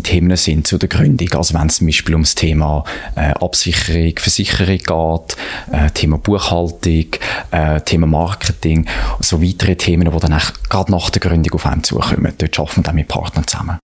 Themen 0.02 0.36
sind 0.36 0.66
zu 0.66 0.78
der 0.78 0.88
Gründung. 0.88 1.32
Also 1.34 1.54
wenn 1.54 1.66
es 1.66 1.76
zum 1.76 1.86
Beispiel 1.86 2.14
ums 2.14 2.34
Thema 2.34 2.84
äh, 3.14 3.30
Absicherung, 3.32 4.14
Versicherung 4.16 4.78
geht, 4.78 5.36
äh, 5.72 5.90
Thema 5.90 6.18
Buchhaltung, 6.18 7.06
äh, 7.50 7.80
Thema 7.80 8.06
Marketing, 8.06 8.86
so 9.20 9.42
weitere 9.42 9.76
Themen, 9.76 10.10
die 10.10 10.18
dann 10.18 10.40
gerade 10.68 10.90
nach 10.92 11.10
der 11.10 11.20
Gründung 11.20 11.54
auf 11.54 11.66
einen 11.66 11.84
zukommen. 11.84 12.32
Dort 12.38 12.58
arbeiten 12.58 12.76
wir 12.76 12.82
dann 12.82 12.94
mit 12.94 13.08
Partnern 13.08 13.46
zusammen. 13.46 13.78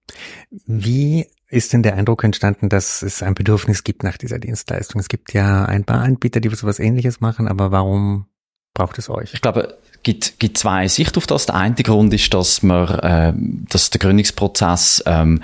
Wie 0.67 1.27
ist 1.49 1.73
denn 1.73 1.83
der 1.83 1.95
Eindruck 1.95 2.25
entstanden, 2.25 2.69
dass 2.69 3.03
es 3.03 3.23
ein 3.23 3.35
Bedürfnis 3.35 3.85
gibt 3.85 4.03
nach 4.03 4.17
dieser 4.17 4.39
Dienstleistung? 4.39 5.01
Es 5.01 5.09
gibt 5.09 5.35
ja 5.35 5.65
ein 5.65 5.85
paar 5.85 6.01
Anbieter, 6.01 6.41
die 6.41 6.49
sowas 6.49 6.79
ähnliches 6.79 7.21
machen, 7.21 7.49
aber 7.49 7.71
warum 7.71 8.27
braucht 8.75 8.99
es 8.99 9.09
euch? 9.09 9.33
Ich 9.33 9.41
glaube, 9.41 9.77
gibt, 10.03 10.39
gibt 10.39 10.59
zwei 10.59 10.87
Sicht 10.89 11.17
auf 11.17 11.27
das. 11.27 11.47
Der 11.47 11.55
eine 11.55 11.75
Grund 11.77 12.12
ist, 12.12 12.33
dass 12.35 12.62
man, 12.62 12.89
äh, 13.01 13.33
dass 13.71 13.91
der 13.91 14.01
Gründungsprozess 14.01 15.03
ähm, 15.07 15.43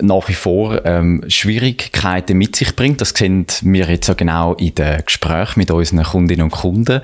nach 0.00 0.28
wie 0.28 0.34
vor 0.34 0.84
ähm, 0.84 1.24
Schwierigkeiten 1.28 2.36
mit 2.36 2.56
sich 2.56 2.76
bringt. 2.76 3.00
Das 3.00 3.10
sehen 3.10 3.46
wir 3.62 3.88
jetzt 3.88 4.10
auch 4.10 4.16
genau 4.16 4.54
in 4.54 4.74
den 4.74 5.02
Gesprächen 5.04 5.58
mit 5.60 5.70
unseren 5.70 6.02
Kundinnen 6.02 6.44
und 6.44 6.50
Kunden. 6.50 7.00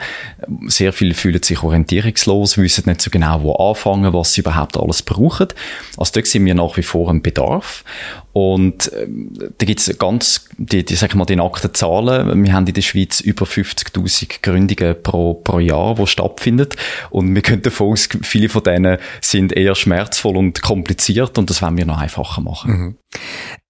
Sehr 0.67 0.93
viele 0.93 1.15
fühlen 1.15 1.43
sich 1.43 1.63
orientierungslos, 1.63 2.59
wissen 2.59 2.85
nicht 2.87 3.01
so 3.01 3.11
genau, 3.11 3.43
wo 3.43 3.55
anfangen, 3.55 4.13
was 4.13 4.35
sie 4.35 4.43
überhaupt 4.43 4.77
alles 4.77 5.03
brauchen. 5.03 5.49
Also 5.97 6.13
dort 6.15 6.27
sind 6.27 6.45
wir 6.45 6.55
nach 6.55 6.77
wie 6.77 6.83
vor 6.83 7.11
ein 7.11 7.23
Bedarf. 7.23 7.85
Und 8.33 8.93
ähm, 8.97 9.33
da 9.59 9.67
gibt's 9.67 9.91
ganz, 9.99 10.49
die, 10.57 10.85
die, 10.85 10.95
sag 10.95 11.11
ich 11.11 11.17
mal, 11.17 11.25
die 11.25 11.35
nackten 11.35 11.75
Zahlen. 11.75 12.45
Wir 12.45 12.53
haben 12.53 12.67
in 12.67 12.75
der 12.75 12.83
Schweiz 12.83 13.21
über 13.21 13.45
50.000 13.45 14.41
Gründungen 14.43 15.03
pro, 15.03 15.35
pro 15.35 15.59
Jahr, 15.59 15.99
wo 15.99 16.07
stattfinden. 16.07 16.69
Und 17.11 17.35
wir 17.35 17.43
können 17.43 17.63
davon 17.63 17.93
aus, 17.93 18.09
viele 18.23 18.49
von 18.49 18.63
denen 18.63 18.99
sind 19.21 19.53
eher 19.53 19.75
schmerzvoll 19.75 20.37
und 20.37 20.63
kompliziert 20.63 21.39
und 21.39 21.51
das 21.51 21.61
wollen 21.61 21.77
wir 21.77 21.87
noch 21.87 21.99
einfacher 21.99 22.41
machen. 22.41 22.50
Mhm. 22.65 22.97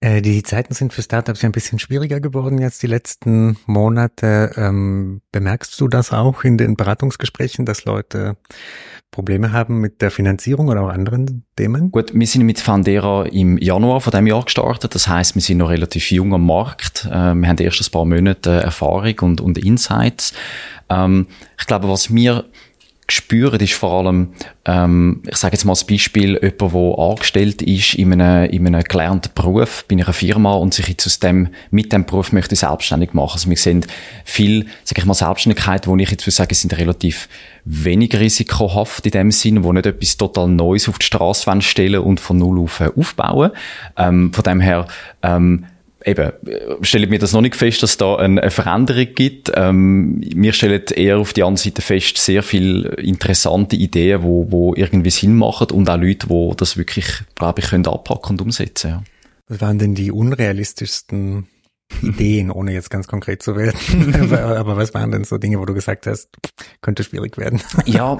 Äh, 0.00 0.22
die 0.22 0.42
Zeiten 0.42 0.74
sind 0.74 0.92
für 0.92 1.02
Startups 1.02 1.42
ja 1.42 1.48
ein 1.48 1.52
bisschen 1.52 1.78
schwieriger 1.78 2.20
geworden 2.20 2.58
jetzt 2.58 2.82
die 2.82 2.86
letzten 2.86 3.56
Monate. 3.66 4.52
Ähm, 4.56 5.20
bemerkst 5.32 5.80
du 5.80 5.88
das 5.88 6.12
auch 6.12 6.44
in 6.44 6.58
den 6.58 6.76
Beratungsgesprächen, 6.76 7.66
dass 7.66 7.84
Leute 7.84 8.36
Probleme 9.10 9.52
haben 9.52 9.80
mit 9.80 10.02
der 10.02 10.10
Finanzierung 10.10 10.68
oder 10.68 10.82
auch 10.82 10.88
anderen 10.88 11.44
Themen? 11.56 11.90
Gut, 11.90 12.12
wir 12.14 12.26
sind 12.26 12.46
mit 12.46 12.60
Fandera 12.60 13.24
im 13.24 13.58
Januar 13.58 14.00
von 14.00 14.12
dem 14.12 14.26
Jahr 14.26 14.44
gestartet. 14.44 14.94
Das 14.94 15.08
heißt, 15.08 15.34
wir 15.34 15.42
sind 15.42 15.58
noch 15.58 15.70
relativ 15.70 16.10
jung 16.10 16.32
am 16.32 16.46
Markt. 16.46 17.06
Äh, 17.06 17.34
wir 17.34 17.48
haben 17.48 17.58
erst 17.58 17.82
ein 17.82 17.90
paar 17.90 18.04
Monate 18.04 18.50
Erfahrung 18.50 19.18
und, 19.20 19.40
und 19.40 19.58
Insights. 19.58 20.32
Ähm, 20.88 21.26
ich 21.58 21.66
glaube, 21.66 21.88
was 21.88 22.14
wir 22.14 22.44
spüren, 23.10 23.60
ist 23.60 23.74
vor 23.74 23.92
allem, 23.92 24.28
ähm, 24.64 25.22
ich 25.28 25.36
sage 25.36 25.54
jetzt 25.54 25.64
mal 25.64 25.72
als 25.72 25.84
Beispiel, 25.84 26.38
jemand, 26.42 26.74
der 26.74 27.04
angestellt 27.04 27.62
ist 27.62 27.94
in 27.94 28.12
einem, 28.12 28.50
in 28.50 28.66
einem 28.66 28.82
gelernten 28.82 29.30
Beruf 29.34 29.84
bei 29.88 29.96
einer 29.96 30.12
Firma 30.12 30.54
und 30.54 30.74
sich 30.74 30.88
jetzt 30.88 31.06
aus 31.06 31.20
dem, 31.20 31.48
mit 31.70 31.92
dem 31.92 32.06
Beruf 32.06 32.32
möchte 32.32 32.56
selbstständig 32.56 33.12
machen. 33.12 33.34
Also 33.34 33.50
wir 33.50 33.56
sehen 33.56 33.86
viel, 34.24 34.66
sage 34.84 35.00
ich 35.00 35.06
mal, 35.06 35.14
Selbstständigkeit, 35.14 35.86
wo 35.86 35.96
ich 35.96 36.10
jetzt 36.10 36.26
würde 36.26 36.34
sagen, 36.34 36.54
sind 36.54 36.76
relativ 36.78 37.28
wenig 37.64 38.14
risikohaft 38.18 39.04
in 39.06 39.12
dem 39.12 39.30
Sinn, 39.30 39.64
wo 39.64 39.72
nicht 39.72 39.86
etwas 39.86 40.16
total 40.16 40.48
Neues 40.48 40.88
auf 40.88 40.98
die 40.98 41.06
Straße 41.06 41.60
stellen 41.60 42.00
und 42.00 42.20
von 42.20 42.38
Null 42.38 42.60
auf 42.60 42.80
äh, 42.80 42.90
aufbauen. 42.96 43.50
Ähm, 43.96 44.32
von 44.32 44.44
dem 44.44 44.60
her, 44.60 44.86
ähm, 45.22 45.66
eben, 46.04 46.32
stelle 46.82 47.06
mir 47.06 47.18
das 47.18 47.32
noch 47.32 47.40
nicht 47.40 47.56
fest, 47.56 47.82
dass 47.82 47.96
da 47.96 48.16
eine 48.16 48.50
Veränderung 48.50 49.14
gibt. 49.14 49.52
Ähm, 49.54 50.20
wir 50.20 50.52
stellen 50.52 50.82
eher 50.94 51.18
auf 51.18 51.32
die 51.32 51.42
andere 51.42 51.62
Seite 51.62 51.82
fest, 51.82 52.18
sehr 52.18 52.42
viele 52.42 52.90
interessante 52.94 53.76
Ideen, 53.76 54.22
wo, 54.22 54.46
wo 54.50 54.74
irgendwie 54.74 55.10
Sinn 55.10 55.36
machen 55.36 55.70
und 55.70 55.88
auch 55.90 55.98
Leute, 55.98 56.26
die 56.28 56.56
das 56.56 56.76
wirklich, 56.76 57.06
glaube 57.34 57.60
ich, 57.60 57.70
können 57.70 57.86
anpacken 57.86 58.32
und 58.32 58.42
umsetzen. 58.42 58.90
Ja. 58.90 59.02
Was 59.48 59.60
waren 59.60 59.78
denn 59.78 59.94
die 59.94 60.12
unrealistischsten 60.12 61.48
Ideen, 62.02 62.50
ohne 62.50 62.72
jetzt 62.72 62.90
ganz 62.90 63.06
konkret 63.06 63.42
zu 63.42 63.56
werden. 63.56 64.32
aber, 64.32 64.76
was 64.76 64.94
waren 64.94 65.10
denn 65.10 65.24
so 65.24 65.38
Dinge, 65.38 65.58
wo 65.58 65.64
du 65.64 65.74
gesagt 65.74 66.06
hast, 66.06 66.28
könnte 66.80 67.04
schwierig 67.04 67.36
werden? 67.36 67.60
ja, 67.84 68.16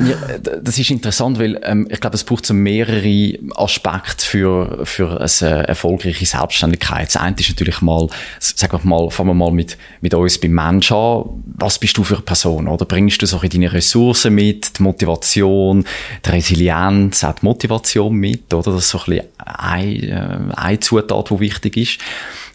das 0.63 0.79
ist 0.79 0.91
interessant, 0.91 1.39
weil 1.39 1.59
ähm, 1.63 1.89
ich 1.91 2.01
glaube, 2.01 2.17
es 2.17 2.25
braucht 2.25 2.47
so 2.47 2.55
mehrere 2.55 3.39
Aspekte 3.55 4.25
für, 4.25 4.85
für 4.85 5.21
eine 5.21 5.69
erfolgreiche 5.69 6.27
Selbstständigkeit. 6.27 7.07
Das 7.07 7.17
eine 7.17 7.37
ist 7.39 7.49
natürlich 7.49 7.81
mal, 7.81 8.09
sagen 8.39 8.73
wir 8.73 8.89
mal, 8.89 9.11
fangen 9.11 9.31
wir 9.31 9.35
mal 9.35 9.51
mit, 9.51 9.79
mit 10.01 10.15
uns 10.15 10.39
beim 10.39 10.53
Mensch 10.53 10.93
an. 10.93 11.43
Was 11.57 11.79
bist 11.79 11.97
du 11.97 12.05
für 12.05 12.17
eine 12.17 12.25
Person? 12.25 12.69
Oder 12.69 12.85
bringst 12.85 13.23
du 13.23 13.27
so 13.27 13.39
deine 13.39 13.73
Ressourcen 13.73 14.35
mit, 14.35 14.79
die 14.79 14.83
Motivation, 14.83 15.85
die 16.25 16.31
Resilienz, 16.31 17.25
auch 17.25 17.35
die 17.35 17.47
Motivation 17.47 18.15
mit? 18.15 18.53
Oder 18.53 18.73
das 18.73 18.85
ist 18.85 18.91
so 18.91 18.99
ein 18.99 19.05
bisschen 19.05 19.27
eine, 19.37 20.51
äh, 20.53 20.55
eine 20.57 20.81
Zutat, 20.81 21.31
die 21.31 21.41
wichtig 21.41 21.77
ist. 21.77 21.99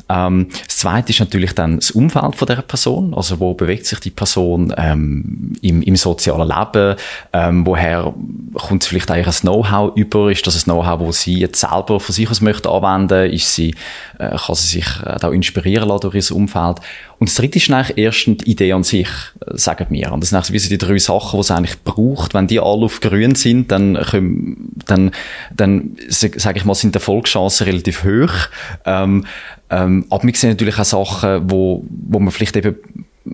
Ähm, 0.07 0.49
das 0.65 0.77
zweite 0.77 1.11
ist 1.11 1.19
natürlich 1.19 1.53
dann 1.53 1.77
das 1.77 1.91
Umfeld 1.91 2.35
von 2.35 2.45
der 2.47 2.61
Person, 2.61 3.13
also 3.13 3.39
wo 3.39 3.53
bewegt 3.53 3.85
sich 3.85 3.99
die 3.99 4.11
Person 4.11 4.73
ähm, 4.77 5.53
im, 5.61 5.81
im 5.81 5.95
sozialen 5.95 6.47
Leben, 6.47 6.95
ähm, 7.33 7.65
woher 7.65 8.13
kommt 8.53 8.83
sie 8.83 8.89
vielleicht 8.89 9.09
eigentlich 9.09 9.27
ein 9.27 9.41
Know-how 9.41 9.95
über, 9.95 10.31
ist 10.31 10.45
das 10.45 10.55
ein 10.55 10.63
Know-how, 10.65 10.99
wo 10.99 11.11
sie 11.11 11.39
jetzt 11.39 11.59
selber 11.59 11.99
von 11.99 12.13
sich 12.13 12.29
aus 12.29 12.41
möchte 12.41 12.69
anwenden, 12.69 13.31
ist 13.31 13.53
sie, 13.53 13.73
äh, 14.19 14.35
kann 14.37 14.55
sie 14.55 14.67
sich 14.67 14.87
äh, 15.05 15.17
da 15.19 15.31
inspirieren 15.31 15.89
lassen 15.89 16.09
durch 16.09 16.29
ihr 16.29 16.35
Umfeld. 16.35 16.77
Und 17.19 17.29
das 17.29 17.35
dritte 17.35 17.57
ist 17.57 17.71
eigentlich 17.71 17.97
erst 17.97 18.27
die 18.27 18.51
Idee 18.51 18.73
an 18.73 18.83
sich, 18.83 19.07
äh, 19.07 19.57
sagen 19.57 19.87
wir. 19.89 20.11
Und 20.11 20.21
das 20.21 20.29
sind 20.29 20.37
eigentlich 20.37 20.69
die 20.69 20.77
drei 20.77 20.97
Sachen, 20.97 21.37
die 21.37 21.41
es 21.41 21.51
eigentlich 21.51 21.83
braucht. 21.83 22.33
Wenn 22.33 22.47
die 22.47 22.59
alle 22.59 22.85
auf 22.85 22.99
grün 22.99 23.35
sind, 23.35 23.71
dann, 23.71 23.95
können, 23.95 24.71
dann, 24.85 25.11
dann 25.55 25.97
sage 26.09 26.57
ich 26.57 26.65
mal, 26.65 26.75
sind 26.75 26.95
die 26.95 26.99
Erfolgschancen 26.99 27.65
relativ 27.65 28.03
hoch. 28.03 28.33
Ähm, 28.85 29.25
ähm, 29.69 30.05
aber 30.09 30.23
wir 30.23 30.35
sehen 30.35 30.51
natürlich 30.51 30.79
auch 30.79 30.85
Sachen, 30.85 31.49
wo, 31.49 31.83
wo 31.89 32.19
man 32.19 32.31
vielleicht 32.31 32.55
eben 32.55 32.75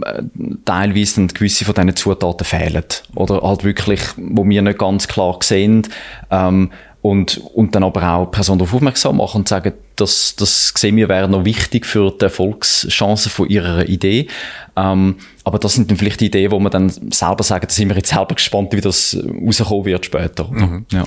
äh, 0.01 0.23
teilweise 0.63 1.27
gewisse 1.27 1.65
von 1.65 1.75
diesen 1.75 1.95
Zutaten 1.95 2.45
fehlen. 2.45 2.85
Oder 3.15 3.41
halt 3.41 3.63
wirklich, 3.63 4.01
wo 4.15 4.47
wir 4.47 4.61
nicht 4.61 4.79
ganz 4.79 5.07
klar 5.07 5.37
sehen, 5.41 5.87
ähm, 6.29 6.71
und, 7.01 7.37
und 7.55 7.73
dann 7.73 7.83
aber 7.83 8.13
auch 8.13 8.25
Personen 8.27 8.59
darauf 8.59 8.75
aufmerksam 8.75 9.17
machen 9.17 9.39
und 9.39 9.47
sagen, 9.47 9.73
das, 9.95 10.35
das 10.35 10.73
sehen 10.75 10.95
wir 10.97 11.09
wäre 11.09 11.27
noch 11.27 11.45
wichtig 11.45 11.85
für 11.85 12.11
die 12.11 12.25
Erfolgschancen 12.25 13.31
von 13.31 13.49
ihrer 13.49 13.87
Idee. 13.87 14.27
Ähm, 14.75 15.15
aber 15.43 15.59
das 15.59 15.73
sind 15.73 15.89
dann 15.89 15.97
vielleicht 15.97 16.21
die 16.21 16.27
Ideen, 16.27 16.51
wo 16.51 16.59
man 16.59 16.71
dann 16.71 16.89
selber 17.11 17.43
sagen, 17.43 17.65
da 17.67 17.73
sind 17.73 17.89
wir 17.89 17.95
jetzt 17.95 18.09
selber 18.09 18.35
gespannt, 18.35 18.73
wie 18.73 18.81
das 18.81 19.17
rauskommen 19.17 19.85
wird 19.85 20.05
später. 20.05 20.47
Mhm. 20.49 20.85
Ja. 20.91 21.03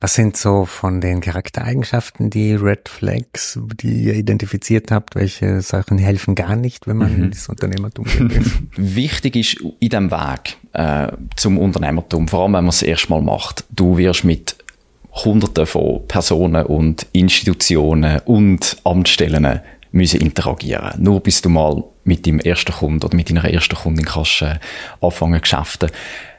Was 0.00 0.14
sind 0.14 0.36
so 0.36 0.66
von 0.66 1.00
den 1.00 1.20
Charaktereigenschaften 1.20 2.30
die 2.30 2.54
Red 2.54 2.88
Flags, 2.88 3.58
die 3.80 4.04
ihr 4.04 4.14
identifiziert 4.14 4.90
habt? 4.90 5.14
Welche 5.14 5.62
Sachen 5.62 5.98
helfen 5.98 6.34
gar 6.34 6.56
nicht, 6.56 6.86
wenn 6.86 6.98
man 6.98 7.16
mhm. 7.16 7.24
in 7.24 7.30
das 7.30 7.48
Unternehmertum 7.48 8.04
geht? 8.04 8.44
Wichtig 8.76 9.36
ist 9.36 9.56
in 9.80 9.88
dem 9.88 10.10
Weg 10.10 10.58
äh, 10.74 11.08
zum 11.36 11.58
Unternehmertum, 11.58 12.28
vor 12.28 12.42
allem 12.42 12.52
wenn 12.52 12.64
man 12.64 12.70
es 12.70 12.82
erstmal 12.82 13.22
macht, 13.22 13.64
du 13.70 13.96
wirst 13.96 14.24
mit 14.24 14.57
Hunderten 15.12 15.66
von 15.66 16.06
Personen 16.06 16.66
und 16.66 17.06
Institutionen 17.12 18.20
und 18.24 18.76
Amtsstellen 18.84 19.60
müssen 19.92 20.20
interagieren. 20.20 20.92
Nur 20.98 21.20
bis 21.20 21.40
du 21.40 21.48
mal 21.48 21.82
mit 22.04 22.26
deinem 22.26 22.40
ersten 22.40 22.72
Kunden 22.72 23.04
oder 23.04 23.16
mit 23.16 23.30
deiner 23.30 23.44
ersten 23.44 23.76
Kundin 23.76 24.04
kannst 24.04 24.42
äh, 24.42 24.56
anfangen 25.00 25.40
geschäften. 25.40 25.90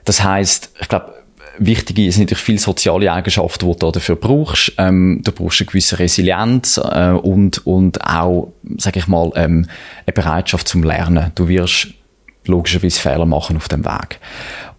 Das 0.06 0.24
heißt, 0.24 0.71
ich 0.80 0.88
glaube, 0.88 1.13
wichtig 1.57 2.13
sind 2.13 2.24
natürlich 2.24 2.44
viele 2.44 2.60
soziale 2.60 3.12
Eigenschaften, 3.12 3.71
die 3.71 3.80
du 3.80 3.92
dafür 3.92 4.16
brauchst. 4.16 4.74
Ähm, 4.77 5.22
du 5.24 5.31
brauchst 5.31 5.62
eine 5.62 5.68
gewisse 5.68 6.00
Resilienz 6.00 6.77
äh, 6.77 7.12
und, 7.12 7.65
und 7.65 8.01
auch, 8.06 8.54
sage 8.77 9.00
ich 9.00 9.07
mal, 9.07 9.31
ähm, 9.36 9.68
eine 10.06 10.13
Bereitschaft 10.13 10.68
zum 10.68 10.83
Lernen. 10.83 11.31
Du 11.36 11.48
wirst 11.48 11.89
logischerweise 12.45 13.00
Fehler 13.00 13.25
machen 13.25 13.57
auf 13.57 13.68
dem 13.68 13.86
Weg. 13.86 14.19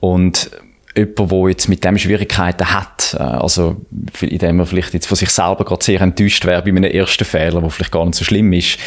Und 0.01 0.51
jemand, 1.01 1.33
der 1.33 1.49
jetzt 1.49 1.69
mit 1.69 1.85
dem 1.85 1.99
Schwierigkeiten 1.99 2.73
hat, 2.73 3.17
äh, 3.19 3.23
also 3.23 3.77
indem 4.21 4.61
er 4.61 4.67
vielleicht 4.67 4.95
jetzt 4.95 5.07
von 5.07 5.17
sich 5.17 5.31
selber 5.31 5.65
gerade 5.65 5.85
sehr 5.85 6.01
enttäuscht 6.01 6.45
wäre 6.45 6.63
bei 6.63 6.69
einem 6.69 6.85
ersten 6.85 7.25
Fehler, 7.25 7.61
der 7.61 7.71
vielleicht 7.71 7.93
gar 7.93 8.05
nicht 8.05 8.17
so 8.17 8.25
schlimm 8.25 8.53
ist, 8.53 8.79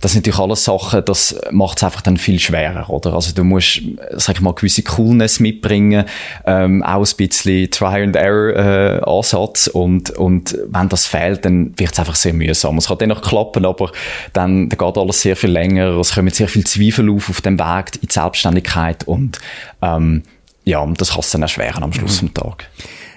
das 0.00 0.12
sind 0.12 0.26
natürlich 0.26 0.38
alles 0.38 0.64
Sachen, 0.64 1.04
das 1.04 1.38
macht 1.50 1.78
es 1.78 1.84
einfach 1.84 2.00
dann 2.02 2.16
viel 2.16 2.38
schwerer, 2.38 2.88
oder? 2.88 3.14
Also 3.14 3.34
du 3.34 3.42
musst, 3.42 3.80
sag 4.12 4.36
ich 4.36 4.40
mal, 4.40 4.54
gewisse 4.54 4.82
Coolness 4.82 5.40
mitbringen, 5.40 6.04
ähm, 6.46 6.82
auch 6.82 7.04
ein 7.04 7.16
bisschen 7.16 7.70
Try-and-Error-Ansatz 7.70 9.66
äh, 9.66 9.70
und, 9.70 10.10
und 10.10 10.56
wenn 10.68 10.88
das 10.88 11.06
fehlt, 11.06 11.44
dann 11.44 11.74
wird 11.76 11.92
es 11.92 11.98
einfach 11.98 12.14
sehr 12.14 12.32
mühsam. 12.32 12.78
Es 12.78 12.88
kann 12.88 12.98
dann 12.98 13.08
noch 13.08 13.22
klappen, 13.22 13.64
aber 13.64 13.90
dann, 14.32 14.68
dann 14.68 14.78
geht 14.78 14.98
alles 14.98 15.20
sehr 15.20 15.36
viel 15.36 15.50
länger, 15.50 15.96
es 15.98 16.14
kommen 16.14 16.30
sehr 16.30 16.48
viel 16.48 16.64
Zweifel 16.64 17.10
auf 17.10 17.28
auf 17.28 17.40
dem 17.40 17.58
Weg 17.58 17.96
in 18.00 18.08
die 18.08 18.12
Selbstständigkeit 18.12 19.06
und 19.06 19.38
ähm, 19.82 20.22
ja, 20.68 20.84
das 20.86 21.12
kann 21.12 21.20
es 21.20 21.30
dann 21.30 21.42
erschweren 21.42 21.82
am 21.82 21.92
Schluss 21.92 22.20
mhm. 22.20 22.26
des 22.26 22.34
Tages. 22.34 22.66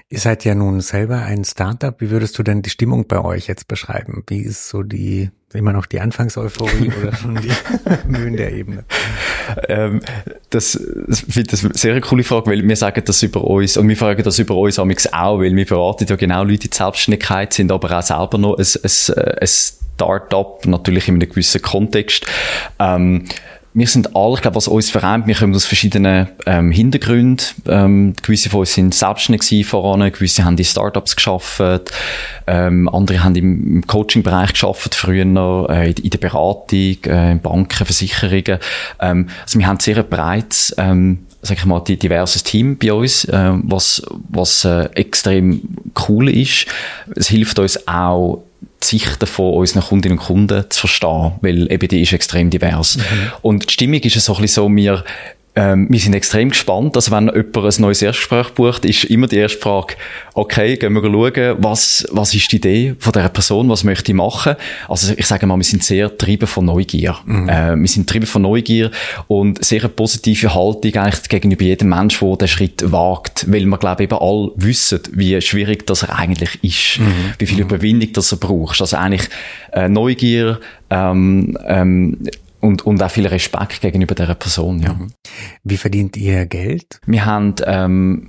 Ihr 0.09 0.19
seid 0.19 0.43
ja 0.43 0.55
nun 0.55 0.81
selber 0.81 1.21
ein 1.21 1.45
Startup. 1.45 1.99
Wie 1.99 2.09
würdest 2.09 2.37
du 2.37 2.43
denn 2.43 2.61
die 2.61 2.69
Stimmung 2.69 3.07
bei 3.07 3.23
euch 3.23 3.47
jetzt 3.47 3.67
beschreiben? 3.67 4.23
Wie 4.27 4.39
ist 4.39 4.67
so 4.67 4.83
die, 4.83 5.31
immer 5.53 5.71
noch 5.71 5.85
die 5.85 6.01
Anfangseuphorie 6.01 6.91
oder 7.01 7.15
schon 7.15 7.35
die 7.35 7.51
Mühen 8.07 8.35
der 8.35 8.51
Ebene? 8.53 8.83
Ähm, 9.69 10.01
das, 10.49 10.79
das 11.07 11.21
finde 11.21 11.55
ich 11.55 11.63
eine 11.63 11.73
sehr 11.75 12.01
coole 12.01 12.23
Frage, 12.23 12.47
weil 12.47 12.67
wir 12.67 12.75
sagen 12.75 13.03
das 13.05 13.23
über 13.23 13.43
uns, 13.43 13.77
und 13.77 13.87
wir 13.87 13.97
fragen 13.97 14.23
das 14.23 14.39
über 14.39 14.55
uns 14.55 14.77
auch, 14.79 15.39
weil 15.39 15.55
wir 15.55 15.65
beraten 15.65 16.05
ja 16.07 16.15
genau 16.17 16.43
Leute 16.43 16.67
in 16.67 16.73
Selbstständigkeit, 16.73 17.53
sind 17.53 17.71
aber 17.71 17.97
auch 17.97 18.01
selber 18.01 18.37
noch 18.37 18.57
ein, 18.57 18.65
ein, 18.65 19.37
ein 19.39 19.47
Startup, 19.47 20.65
natürlich 20.65 21.07
in 21.07 21.15
einem 21.15 21.29
gewissen 21.29 21.61
Kontext. 21.61 22.25
Ähm, 22.79 23.27
wir 23.73 23.87
sind 23.87 24.15
alle, 24.15 24.35
ich 24.35 24.41
glaube, 24.41 24.55
was 24.55 24.67
uns 24.67 24.89
vereint, 24.89 25.27
wir 25.27 25.35
kommen 25.35 25.55
aus 25.55 25.65
verschiedenen 25.65 26.27
ähm, 26.45 26.71
Hintergründen. 26.71 27.45
Ähm, 27.67 28.13
gewisse 28.21 28.49
von 28.49 28.61
uns 28.61 28.73
sind 28.73 28.93
selbstständig 28.93 29.65
voran, 29.65 30.11
gewisse 30.11 30.43
haben 30.43 30.57
in 30.57 30.65
Startups 30.65 31.15
geschafft, 31.15 31.61
ähm, 32.47 32.89
andere 32.89 33.23
haben 33.23 33.35
im 33.35 33.87
Coaching-Bereich 33.87 34.53
geschafft 34.53 34.93
früher, 34.93 35.69
äh, 35.69 35.91
in, 35.91 36.09
der 36.09 36.17
Beratung, 36.17 36.97
äh, 37.05 37.31
in 37.31 37.39
Banken, 37.39 37.85
Versicherungen. 37.85 38.59
Ähm, 38.99 39.29
also 39.43 39.59
wir 39.59 39.67
haben 39.67 39.79
sehr 39.79 40.03
breites 40.03 40.75
ähm, 40.77 41.19
sag 41.41 41.57
ich 41.57 41.65
mal, 41.65 41.79
diverses 41.79 42.43
Team 42.43 42.77
bei 42.77 42.93
uns, 42.93 43.25
äh, 43.25 43.51
was, 43.63 44.03
was 44.29 44.63
äh, 44.63 44.89
extrem 44.93 45.61
cool 46.07 46.29
ist. 46.29 46.67
Es 47.15 47.29
hilft 47.29 47.57
uns 47.57 47.87
auch, 47.87 48.43
die 48.81 48.87
Sichten 48.87 49.27
von 49.27 49.53
unseren 49.53 49.83
Kundinnen 49.83 50.17
und 50.17 50.25
Kunden 50.25 50.65
zu 50.69 50.81
verstehen, 50.81 51.33
weil 51.41 51.71
eben 51.71 51.87
die 51.87 52.01
ist 52.01 52.13
extrem 52.13 52.49
divers. 52.49 52.97
Mhm. 52.97 53.03
Und 53.41 53.69
die 53.69 53.73
Stimmung 53.73 53.99
ist 53.99 54.19
so 54.19 54.35
ein 54.35 54.41
bisschen 54.41 54.63
so, 54.63 54.75
wir, 54.75 55.03
ähm, 55.53 55.87
wir 55.89 55.99
sind 55.99 56.13
extrem 56.13 56.49
gespannt. 56.49 56.95
Also 56.95 57.11
wenn 57.11 57.27
jemand 57.27 57.57
ein 57.57 57.81
neues 57.81 58.01
Erstgespräch 58.01 58.49
bucht, 58.51 58.85
ist 58.85 59.03
immer 59.05 59.27
die 59.27 59.35
erste 59.35 59.59
Frage, 59.59 59.95
okay, 60.33 60.77
gehen 60.77 60.93
wir 60.93 61.01
schauen, 61.01 61.57
was, 61.59 62.07
was 62.11 62.33
ist 62.33 62.51
die 62.53 62.55
Idee 62.55 62.95
von 62.99 63.11
der 63.11 63.27
Person, 63.27 63.67
was 63.67 63.83
möchte 63.83 64.11
ich 64.11 64.15
machen? 64.15 64.55
Also 64.87 65.13
ich 65.17 65.27
sage 65.27 65.45
mal, 65.45 65.57
wir 65.57 65.63
sind 65.65 65.83
sehr 65.83 66.07
getrieben 66.07 66.47
von 66.47 66.65
Neugier. 66.65 67.17
Mhm. 67.25 67.49
Äh, 67.49 67.75
wir 67.75 67.87
sind 67.87 68.07
getrieben 68.07 68.27
von 68.27 68.43
Neugier 68.43 68.91
und 69.27 69.63
sehr 69.63 69.81
eine 69.81 69.89
positive 69.89 70.53
Haltung 70.53 70.95
eigentlich 70.95 71.27
gegenüber 71.27 71.63
jedem 71.63 71.89
Menschen, 71.89 72.29
der 72.29 72.37
den 72.37 72.47
Schritt 72.47 72.89
wagt, 72.89 73.51
weil 73.51 73.65
wir 73.65 73.77
glaube 73.77 74.03
eben 74.03 74.17
alle 74.17 74.51
wissen, 74.55 75.01
wie 75.11 75.39
schwierig 75.41 75.85
das 75.85 76.03
er 76.03 76.17
eigentlich 76.17 76.63
ist, 76.63 76.99
mhm. 76.99 77.33
wie 77.39 77.45
viel 77.45 77.57
mhm. 77.57 77.63
Überwindung 77.63 78.13
das 78.13 78.31
er 78.31 78.37
braucht. 78.37 78.79
Also 78.79 78.95
eigentlich 78.95 79.29
äh, 79.73 79.89
Neugier, 79.89 80.61
ähm, 80.89 81.57
ähm, 81.67 82.17
und, 82.61 82.85
und 82.85 83.01
auch 83.03 83.11
viel 83.11 83.27
Respekt 83.27 83.81
gegenüber 83.81 84.15
dieser 84.15 84.35
Person, 84.35 84.81
ja. 84.81 84.93
Mhm. 84.93 85.07
Wie 85.63 85.77
verdient 85.77 86.15
ihr 86.17 86.45
Geld? 86.45 86.99
Wir 87.05 87.25
haben, 87.25 87.55
ähm, 87.65 88.27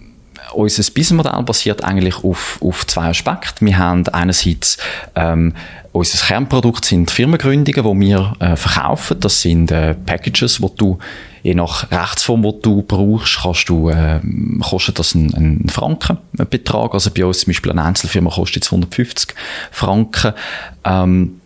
unser 0.55 0.83
Businessmodell 0.83 1.43
basiert 1.43 1.85
eigentlich 1.85 2.25
auf, 2.25 2.59
auf 2.61 2.87
zwei 2.87 3.09
Aspekten. 3.09 3.67
Wir 3.67 3.79
haben 3.79 4.09
einerseits 4.09 4.79
ähm, 5.15 5.55
unser 5.93 6.27
Kernprodukt 6.27 6.87
sind 6.87 7.11
Firmengründungen, 7.11 8.01
die 8.01 8.07
wir 8.07 8.33
äh, 8.41 8.57
verkaufen. 8.57 9.21
Das 9.21 9.43
sind 9.43 9.71
äh, 9.71 9.95
Packages, 9.95 10.63
wo 10.63 10.69
du 10.69 10.99
je 11.43 11.55
nach 11.55 11.91
Rechtsform, 11.91 12.45
wo 12.45 12.53
du 12.53 12.83
brauchst, 12.83 13.41
kannst 13.43 13.69
du, 13.69 13.91
äh, 13.91 14.21
kostet 14.63 14.99
das 14.99 15.15
einen, 15.15 15.35
einen 15.35 15.69
Frankenbetrag. 15.69 16.95
Also 16.95 17.11
bei 17.11 17.27
uns 17.27 17.41
zum 17.41 17.51
Beispiel 17.51 17.73
eine 17.73 17.85
Einzelfirma 17.85 18.31
kostet 18.31 18.57
jetzt 18.57 18.73
150 18.73 19.35
Franken. 19.71 20.33
Ähm, 20.85 21.42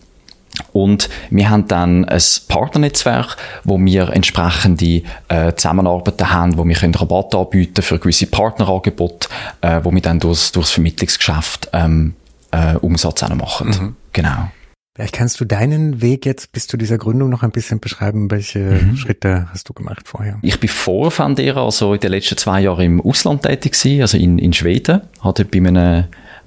und 0.76 1.08
wir 1.30 1.48
haben 1.48 1.66
dann 1.68 2.04
ein 2.04 2.22
Partnernetzwerk, 2.48 3.36
wo 3.64 3.78
wir 3.78 4.10
entsprechende 4.10 5.02
äh, 5.28 5.54
Zusammenarbeiten 5.54 6.30
haben, 6.30 6.58
wo 6.58 6.66
wir 6.66 6.74
können 6.74 6.94
Rabatt 6.94 7.34
anbieten 7.34 7.80
für 7.80 7.98
gewisse 7.98 8.26
Partnerangebote, 8.26 9.28
äh, 9.62 9.80
wo 9.84 9.90
wir 9.90 10.02
dann 10.02 10.20
durchs, 10.20 10.52
durchs 10.52 10.72
Vermittlungsgeschäft 10.72 11.70
ähm, 11.72 12.12
äh, 12.50 12.74
Umsatz 12.76 13.22
auch 13.22 13.34
machen. 13.34 13.68
Mhm. 13.68 13.96
Genau. 14.12 14.50
Vielleicht 14.94 15.14
kannst 15.14 15.40
du 15.40 15.46
deinen 15.46 16.02
Weg 16.02 16.26
jetzt 16.26 16.52
bis 16.52 16.66
zu 16.66 16.76
dieser 16.76 16.98
Gründung 16.98 17.30
noch 17.30 17.42
ein 17.42 17.52
bisschen 17.52 17.80
beschreiben. 17.80 18.30
Welche 18.30 18.58
mhm. 18.58 18.96
Schritte 18.96 19.48
hast 19.50 19.68
du 19.70 19.72
gemacht 19.72 20.06
vorher? 20.06 20.38
Ich 20.42 20.60
bin 20.60 20.68
vor 20.68 21.10
Fandera, 21.10 21.64
also 21.64 21.94
in 21.94 22.00
den 22.00 22.10
letzten 22.10 22.36
zwei 22.36 22.60
Jahren 22.60 22.84
im 22.84 23.00
Ausland 23.00 23.42
tätig 23.42 23.72
gewesen, 23.72 24.02
also 24.02 24.18
in, 24.18 24.38
in 24.38 24.52
Schweden. 24.52 25.00
Hatte 25.22 25.46
bei 25.46 25.58
einem, 25.58 26.04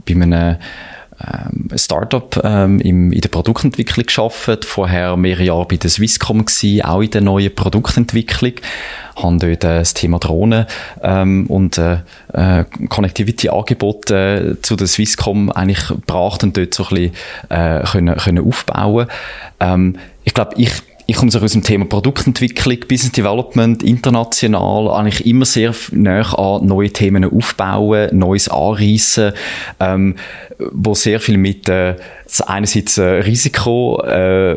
bei 0.08 0.14
einem 0.14 0.58
ähm, 1.22 1.68
Startup 1.76 2.40
ähm, 2.44 2.80
im, 2.80 3.12
in 3.12 3.22
der 3.22 3.30
Produktentwicklung 3.30 4.06
geschafft, 4.06 4.66
vorher 4.66 5.18
mehrere 5.18 5.44
Jahre 5.44 5.66
bei 5.66 5.78
der 5.78 5.90
Swisscom 5.90 6.46
gewesen, 6.46 6.84
auch 6.84 7.02
in 7.02 7.12
der 7.12 7.22
neuen 7.22 7.54
Produktentwicklung, 7.54 8.54
haben 9.16 9.40
dort 9.40 9.64
äh, 9.64 9.80
das 9.80 9.94
Thema 9.94 10.20
Drohnen 10.20 10.66
ähm, 11.04 11.48
und 11.48 11.78
äh, 11.78 11.98
äh, 12.34 12.66
Connectivity-Angebote 12.88 14.58
äh, 14.58 14.62
zu 14.62 14.76
der 14.76 14.88
Swisscom 14.88 15.52
eigentlich 15.52 15.88
gebracht 15.88 16.44
und 16.44 16.56
dort 16.56 16.74
so 16.74 16.84
ein 16.86 16.90
bisschen 16.90 17.14
äh, 17.50 17.84
können, 17.84 18.16
können 18.16 18.48
aufbauen. 18.48 19.08
Ähm, 19.60 19.98
ich 20.24 20.34
glaube, 20.34 20.54
ich 20.58 20.72
ich 21.10 21.16
komme 21.16 21.32
so 21.32 21.40
aus 21.40 21.54
dem 21.54 21.64
Thema 21.64 21.86
Produktentwicklung, 21.86 22.82
Business 22.88 23.12
Development, 23.14 23.82
international, 23.82 24.90
eigentlich 24.90 25.26
immer 25.26 25.46
sehr 25.46 25.74
näher 25.92 26.38
an 26.38 26.68
neue 26.68 26.92
Themen 26.92 27.26
aufbauen, 27.26 28.16
Neues 28.16 28.48
anreissen, 28.48 29.34
ähm, 29.80 30.18
wo 30.60 30.94
sehr 30.94 31.20
viel 31.20 31.38
mit 31.38 31.68
äh, 31.68 31.96
einerseits 32.46 32.98
äh, 32.98 33.04
Risiko, 33.04 34.02
äh, 34.06 34.56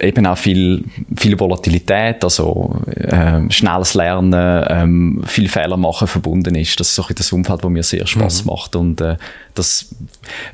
eben 0.00 0.26
auch 0.26 0.38
viel, 0.38 0.84
viel 1.16 1.38
Volatilität, 1.38 2.24
also 2.24 2.80
äh, 2.86 3.50
schnelles 3.50 3.94
Lernen, 3.94 4.64
ähm, 4.68 5.22
viel 5.26 5.48
Fehler 5.48 5.76
machen 5.76 6.08
verbunden 6.08 6.54
ist. 6.54 6.78
Das 6.80 6.88
ist 6.88 6.94
so 6.96 7.04
ein 7.04 7.14
das 7.14 7.32
Umfeld, 7.32 7.62
wo 7.62 7.68
mir 7.68 7.82
sehr 7.82 8.06
Spaß 8.06 8.44
mhm. 8.44 8.50
macht 8.50 8.76
und 8.76 9.00
äh, 9.00 9.16
das 9.54 9.94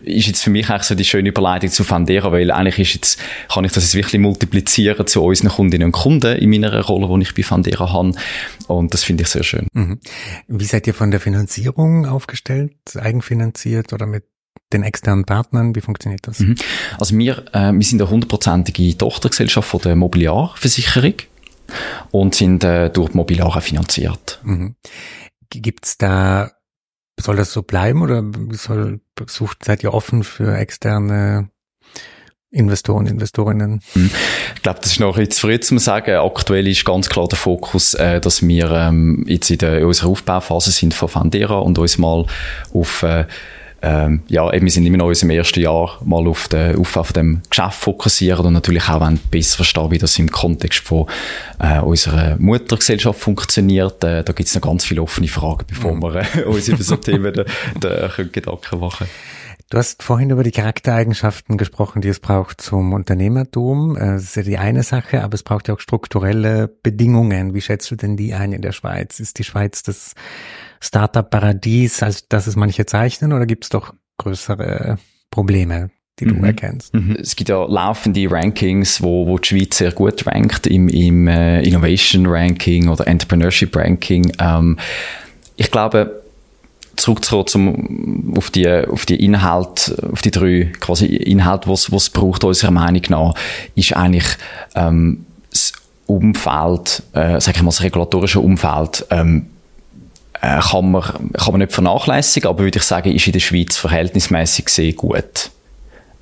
ist 0.02 0.26
jetzt 0.26 0.42
für 0.42 0.50
mich 0.50 0.68
eigentlich 0.68 0.82
so 0.82 0.94
die 0.94 1.04
schöne 1.04 1.30
Überleitung 1.30 1.70
zu 1.70 1.84
Fandera, 1.84 2.30
weil 2.32 2.50
eigentlich 2.50 2.78
ist 2.78 2.94
jetzt, 2.94 3.20
kann 3.52 3.64
ich 3.64 3.72
das 3.72 3.84
jetzt 3.84 3.94
wirklich 3.94 4.20
multiplizieren 4.20 5.06
zu 5.06 5.22
unseren 5.24 5.48
Kundinnen 5.48 5.86
und 5.86 5.92
Kunden 5.92 6.36
in 6.36 6.50
meiner 6.50 6.78
Rolle, 6.84 7.08
die 7.16 7.22
ich 7.22 7.34
bei 7.34 7.42
Fandera 7.42 7.92
habe 7.92 8.12
und 8.68 8.92
das 8.92 9.02
finde 9.02 9.22
ich 9.22 9.28
sehr 9.28 9.42
schön. 9.42 9.66
Mhm. 9.72 9.98
Wie 10.48 10.64
seid 10.64 10.86
ihr 10.86 10.94
von 10.94 11.10
der 11.10 11.20
Finanzierung 11.20 12.06
aufgestellt? 12.06 12.74
Eigenfinanziert 12.96 13.92
oder 13.92 14.06
mit 14.06 14.24
den 14.72 14.82
externen 14.82 15.24
Partnern? 15.24 15.74
Wie 15.74 15.80
funktioniert 15.80 16.26
das? 16.26 16.40
Mhm. 16.40 16.54
Also 16.98 17.16
wir, 17.16 17.44
äh, 17.52 17.72
wir 17.72 17.82
sind 17.82 18.00
eine 18.00 18.10
hundertprozentige 18.10 18.96
Tochtergesellschaft 18.96 19.68
von 19.68 19.80
der 19.80 19.96
Mobiliarversicherung 19.96 21.14
und 22.10 22.34
sind 22.34 22.64
äh, 22.64 22.90
durch 22.90 23.14
Mobiliar 23.14 23.60
finanziert. 23.60 24.40
Mhm. 24.44 24.74
Gibt 25.50 25.86
es 25.86 25.98
da 25.98 26.50
soll 27.20 27.36
das 27.36 27.52
so 27.52 27.62
bleiben 27.62 28.02
oder 28.02 28.24
soll, 28.52 29.00
sucht, 29.26 29.64
seid 29.64 29.82
ihr 29.82 29.94
offen 29.94 30.24
für 30.24 30.56
externe 30.56 31.50
Investoren, 32.50 33.06
Investorinnen? 33.06 33.80
Hm. 33.92 34.10
Ich 34.56 34.62
glaube, 34.62 34.80
das 34.80 34.92
ist 34.92 35.00
noch 35.00 35.16
zu 35.16 35.40
früh 35.40 35.60
zu 35.60 35.78
sagen. 35.78 36.16
Aktuell 36.16 36.66
ist 36.66 36.84
ganz 36.84 37.08
klar 37.08 37.28
der 37.28 37.38
Fokus, 37.38 37.94
äh, 37.94 38.20
dass 38.20 38.46
wir 38.46 38.70
ähm, 38.70 39.24
jetzt 39.28 39.50
in, 39.50 39.58
der, 39.58 39.78
in 39.78 39.84
unserer 39.84 40.08
Aufbauphase 40.08 40.72
sind 40.72 40.94
von 40.94 41.08
Fandera 41.08 41.58
und 41.58 41.78
uns 41.78 41.98
mal 41.98 42.26
auf 42.74 43.02
äh, 43.02 43.26
ähm, 43.82 44.22
ja, 44.28 44.52
eben, 44.52 44.66
wir 44.66 44.70
sind 44.70 44.84
immer 44.84 44.98
noch 44.98 45.06
in 45.06 45.10
unserem 45.10 45.30
ersten 45.30 45.60
Jahr 45.60 45.98
mal 46.04 46.26
auf 46.28 46.48
den 46.48 46.76
Aufbau 46.76 47.02
von 47.02 47.14
dem 47.14 47.42
Geschäft 47.48 47.74
fokussieren 47.74 48.46
und 48.46 48.52
natürlich 48.52 48.88
auch 48.88 49.00
wollen 49.00 49.18
besser 49.30 49.56
verstehen, 49.56 49.90
wie 49.90 49.98
das 49.98 50.18
im 50.18 50.30
Kontext 50.30 50.80
von 50.80 51.06
äh, 51.58 51.80
unserer 51.80 52.36
Muttergesellschaft 52.38 53.18
funktioniert. 53.18 54.04
Äh, 54.04 54.22
da 54.22 54.32
gibt 54.32 54.48
es 54.48 54.54
noch 54.54 54.62
ganz 54.62 54.84
viele 54.84 55.02
offene 55.02 55.28
Fragen, 55.28 55.64
bevor 55.66 55.94
mhm. 55.94 56.02
wir 56.02 56.26
äh, 56.36 56.44
uns 56.44 56.68
über 56.68 56.82
so 56.82 56.96
Themen 56.96 57.32
da, 57.32 57.44
da 57.78 58.10
Gedanken 58.22 58.80
machen 58.80 59.06
Du 59.70 59.78
hast 59.78 60.02
vorhin 60.02 60.30
über 60.30 60.42
die 60.42 60.50
Charaktereigenschaften 60.50 61.56
gesprochen, 61.56 62.02
die 62.02 62.08
es 62.08 62.18
braucht 62.18 62.60
zum 62.60 62.92
Unternehmertum. 62.92 63.96
Äh, 63.96 64.14
das 64.14 64.24
ist 64.24 64.34
ja 64.34 64.42
die 64.42 64.58
eine 64.58 64.82
Sache, 64.82 65.22
aber 65.22 65.34
es 65.34 65.44
braucht 65.44 65.68
ja 65.68 65.74
auch 65.74 65.80
strukturelle 65.80 66.66
Bedingungen. 66.82 67.54
Wie 67.54 67.60
schätzt 67.60 67.88
du 67.92 67.94
denn 67.94 68.16
die 68.16 68.34
ein 68.34 68.52
in 68.52 68.62
der 68.62 68.72
Schweiz? 68.72 69.20
Ist 69.20 69.38
die 69.38 69.44
Schweiz 69.44 69.84
das 69.84 70.14
Startup-Paradies, 70.80 72.02
als 72.02 72.26
das 72.26 72.48
es 72.48 72.56
manche 72.56 72.84
zeichnen, 72.84 73.32
oder 73.32 73.46
gibt 73.46 73.62
es 73.62 73.70
doch 73.70 73.94
größere 74.18 74.98
Probleme, 75.30 75.90
die 76.18 76.24
du 76.24 76.34
mhm. 76.34 76.44
erkennst? 76.44 76.92
Mhm. 76.92 77.16
Es 77.20 77.36
gibt 77.36 77.50
ja 77.50 77.64
laufende 77.64 78.28
Rankings, 78.28 79.00
wo, 79.00 79.28
wo 79.28 79.38
die 79.38 79.46
Schweiz 79.46 79.76
sehr 79.76 79.92
gut 79.92 80.26
rankt, 80.26 80.66
im, 80.66 80.88
im 80.88 81.28
äh, 81.28 81.62
Innovation 81.62 82.26
Ranking 82.26 82.88
oder 82.88 83.06
Entrepreneurship 83.06 83.76
Ranking. 83.76 84.32
Ähm, 84.40 84.80
ich 85.54 85.70
glaube, 85.70 86.19
zurückzukommen 87.00 87.46
zum, 87.46 88.34
auf 88.36 88.50
die, 88.50 88.68
auf 88.68 89.06
die 89.06 89.24
Inhalt, 89.24 89.94
auf 90.12 90.22
die 90.22 90.30
drei 90.30 90.72
quasi 90.80 91.06
Inhalte, 91.06 91.68
was, 91.68 91.90
was 91.92 92.10
braucht 92.10 92.44
unserer 92.44 92.70
Meinung 92.70 93.02
nach, 93.08 93.34
ist 93.74 93.96
eigentlich, 93.96 94.26
ähm, 94.74 95.26
das 95.50 95.72
Umfeld, 96.06 97.02
äh, 97.12 97.40
sag 97.40 97.56
ich 97.56 97.62
mal, 97.62 97.70
das 97.70 97.82
regulatorische 97.82 98.40
Umfeld, 98.40 99.06
ähm, 99.10 99.46
äh, 100.40 100.60
kann, 100.60 100.90
man, 100.90 101.02
kann 101.02 101.52
man 101.52 101.58
nicht 101.58 101.72
vernachlässigen, 101.72 102.48
aber 102.48 102.60
würde 102.60 102.78
ich 102.78 102.84
sagen, 102.84 103.14
ist 103.14 103.26
in 103.26 103.32
der 103.32 103.40
Schweiz 103.40 103.76
verhältnismäßig 103.76 104.68
sehr 104.68 104.92
gut. 104.92 105.50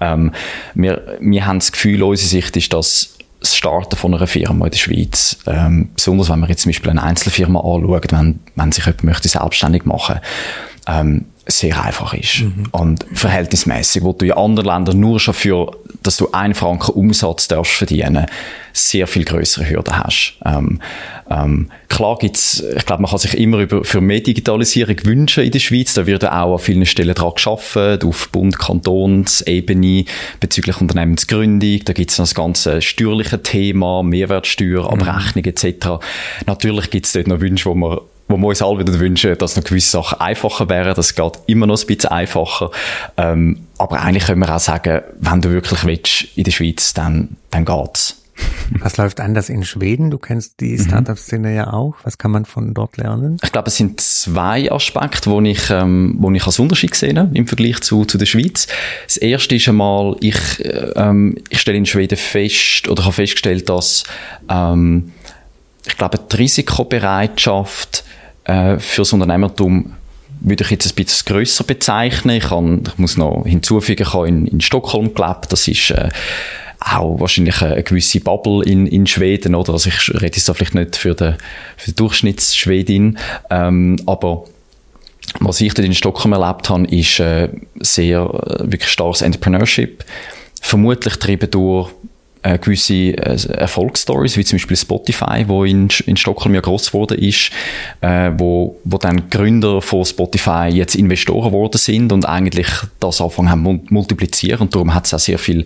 Ähm, 0.01 0.33
wir, 0.75 1.19
wir 1.21 1.47
haben 1.47 1.59
das 1.59 1.73
Gefühl, 1.73 2.03
unsere 2.03 2.29
Sicht 2.29 2.57
ist, 2.57 2.73
dass 2.73 3.18
das 3.40 3.57
Starten 3.57 3.97
von 3.97 4.14
einer 4.14 4.26
Firma 4.26 4.66
in 4.66 4.71
der 4.71 4.78
Schweiz, 4.78 5.38
ähm, 5.47 5.90
besonders 5.95 6.28
wenn 6.28 6.40
man 6.40 6.49
jetzt 6.49 6.62
zum 6.62 6.71
Beispiel 6.71 6.90
eine 6.90 7.02
Einzelfirma 7.02 7.61
anschaut, 7.61 8.12
wenn, 8.12 8.40
wenn 8.57 8.73
sich 8.73 8.85
jemand 8.85 9.04
möchte 9.04 9.28
selbstständig 9.28 9.85
machen. 9.85 10.21
Ähm, 10.87 11.26
sehr 11.50 11.83
einfach 11.83 12.12
ist. 12.12 12.43
Mhm. 12.43 12.67
Und 12.73 13.07
verhältnismäßig, 13.12 14.02
wo 14.02 14.12
du 14.12 14.26
in 14.26 14.33
anderen 14.33 14.67
Ländern 14.67 15.00
nur 15.00 15.19
schon 15.19 15.33
für, 15.33 15.71
dass 16.02 16.19
du 16.19 16.31
einen 16.33 16.55
Franken 16.55 16.93
Umsatz 16.93 17.49
darfst 17.49 17.73
verdienen, 17.73 18.26
sehr 18.75 19.07
viel 19.07 19.25
größere 19.25 19.69
Hürden 19.69 19.97
hast. 19.97 20.35
Ähm, 20.45 20.81
ähm, 21.31 21.71
klar 21.88 22.19
gibt's, 22.19 22.62
ich 22.76 22.85
glaube, 22.85 23.02
man 23.02 23.11
kann 23.11 23.19
sich 23.19 23.37
immer 23.37 23.59
über, 23.59 23.83
für 23.83 24.02
mehr 24.02 24.21
Digitalisierung 24.21 24.97
wünschen 25.05 25.43
in 25.43 25.50
der 25.50 25.59
Schweiz. 25.59 25.95
Da 25.95 26.07
wird 26.07 26.25
auch 26.26 26.52
an 26.52 26.59
vielen 26.59 26.87
Stellen 26.87 27.14
dran 27.14 27.33
geschaffen, 27.35 28.02
auf 28.02 28.28
Bund, 28.28 28.59
Kantonsebene, 28.59 30.05
bezüglich 30.40 30.81
Unternehmensgründung. 30.81 31.81
Da 31.85 31.95
gibt's 31.95 32.19
noch 32.19 32.25
das 32.26 32.35
ganze 32.35 32.83
steuerliche 32.83 33.43
Thema, 33.43 34.02
Mehrwertsteuer, 34.02 34.83
mhm. 34.83 35.00
Abrechnung 35.00 35.45
mhm. 35.45 35.50
etc. 35.50 35.88
Natürlich 36.47 36.90
gibt's 36.90 37.12
dort 37.12 37.26
noch 37.26 37.40
Wünsche, 37.40 37.71
wo 37.71 37.75
man 37.75 37.99
wo 38.29 38.37
wir 38.37 38.47
uns 38.49 38.63
alle 38.63 38.79
wieder 38.79 38.99
wünschen, 38.99 39.37
dass 39.39 39.57
noch 39.57 39.65
gewisse 39.65 39.91
Sachen 39.91 40.21
einfacher 40.21 40.69
wären. 40.69 40.95
Das 40.95 41.15
geht 41.15 41.39
immer 41.47 41.67
noch 41.67 41.81
ein 41.81 41.87
bisschen 41.87 42.11
einfacher. 42.11 42.71
Ähm, 43.17 43.67
aber 43.79 44.01
eigentlich 44.01 44.27
können 44.27 44.41
wir 44.41 44.55
auch 44.55 44.61
sagen, 44.61 45.03
wenn 45.19 45.41
du 45.41 45.51
wirklich 45.51 45.85
willst 45.85 46.37
in 46.37 46.45
der 46.45 46.51
Schweiz, 46.51 46.95
dann, 46.95 47.37
dann 47.51 47.65
geht's. 47.65 48.23
Was 48.79 48.97
läuft 48.97 49.21
anders 49.21 49.49
in 49.49 49.65
Schweden? 49.65 50.11
Du 50.11 50.19
kennst 50.19 50.61
die 50.61 50.77
mhm. 50.77 50.85
Startup-Szene 50.85 51.55
ja 51.55 51.73
auch. 51.73 51.95
Was 52.05 52.19
kann 52.19 52.31
man 52.31 52.45
von 52.45 52.75
dort 52.75 52.97
lernen? 52.97 53.39
Ich 53.43 53.53
glaube, 53.53 53.69
es 53.69 53.77
sind 53.77 54.01
zwei 54.01 54.71
Aspekte, 54.71 55.31
wo 55.31 55.41
ich, 55.41 55.71
ähm, 55.71 56.17
wo 56.19 56.31
ich 56.31 56.45
als 56.45 56.59
Unterschied 56.59 56.95
sehe 56.95 57.31
im 57.33 57.47
Vergleich 57.47 57.81
zu, 57.81 58.05
zu 58.05 58.19
der 58.19 58.27
Schweiz. 58.27 58.69
Das 59.07 59.17
erste 59.17 59.57
ist 59.57 59.69
einmal, 59.69 60.17
ich, 60.21 60.39
ähm, 60.97 61.37
ich 61.49 61.61
stelle 61.61 61.79
in 61.79 61.87
Schweden 61.87 62.19
fest 62.19 62.89
oder 62.89 63.05
habe 63.05 63.15
festgestellt, 63.15 63.69
dass 63.69 64.05
ähm, 64.49 65.13
ich 65.87 65.97
glaube, 65.97 66.19
die 66.19 66.37
Risikobereitschaft 66.37 68.05
äh, 68.49 68.78
fürs 68.78 69.12
Unternehmertum 69.12 69.95
würde 70.40 70.64
ich 70.64 70.71
jetzt 70.71 70.87
ein 70.87 70.95
bisschen 70.95 71.26
grösser 71.26 71.64
bezeichnen. 71.64 72.37
Ich, 72.37 72.45
kann, 72.45 72.83
ich 72.87 72.99
muss 72.99 73.17
noch 73.17 73.45
hinzufügen, 73.45 74.02
ich 74.02 74.14
habe 74.14 74.28
in, 74.28 74.47
in 74.47 74.61
Stockholm 74.61 75.14
gelebt. 75.14 75.47
Das 75.50 75.69
ist 75.69 75.90
äh, 75.90 76.09
auch 76.81 77.21
wahrscheinlich 77.21 77.61
eine, 77.61 77.83
gewisse 77.83 78.21
Bubble 78.21 78.64
in, 78.64 78.87
in 78.87 79.07
Schweden, 79.07 79.55
oder? 79.55 79.73
Also 79.73 79.90
ich 79.90 80.09
rede 80.14 80.37
jetzt 80.37 80.49
da 80.49 80.55
vielleicht 80.55 80.75
nicht 80.75 80.97
für 80.97 81.14
die, 81.14 81.35
für 81.76 81.90
die 81.90 81.97
Durchschnittsschwedin, 81.97 83.19
ähm, 83.50 83.97
aber 84.07 84.45
was 85.40 85.61
ich 85.61 85.75
dort 85.75 85.87
in 85.87 85.95
Stockholm 85.95 86.33
erlebt 86.33 86.71
habe, 86.71 86.87
ist 86.87 87.21
äh, 87.21 87.49
sehr 87.81 88.21
äh, 88.21 88.71
wirklich 88.71 88.90
starkes 88.90 89.23
Entrepreneurship. 89.23 90.05
Vermutlich 90.61 91.14
getrieben 91.14 91.50
durch 91.50 91.90
äh, 92.49 92.59
gewisse 92.59 92.95
äh, 92.95 93.37
Erfolgsstories, 93.52 94.37
wie 94.37 94.45
zum 94.45 94.57
Beispiel 94.57 94.76
Spotify, 94.76 95.45
wo 95.47 95.64
in, 95.64 95.88
in 96.07 96.17
Stockholm 96.17 96.55
ja 96.55 96.61
groß 96.61 96.93
geworden 96.93 97.19
ist, 97.19 97.50
äh, 98.00 98.31
wo, 98.37 98.76
wo 98.85 98.99
dann 98.99 99.28
Gründer 99.28 99.83
von 99.83 100.05
Spotify 100.05 100.69
jetzt 100.73 100.95
Investoren 100.95 101.52
geworden 101.52 101.78
sind 101.78 102.12
und 102.12 102.26
eigentlich 102.26 102.69
das 103.00 103.21
anfangen 103.21 103.50
haben 103.50 103.87
multiplizieren 103.90 104.62
und 104.62 104.75
darum 104.75 104.95
hat 104.95 105.07
es 105.07 105.14
auch 105.14 105.19
sehr 105.19 105.38
viel 105.38 105.64